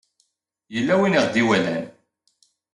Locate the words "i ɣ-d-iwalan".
1.17-1.83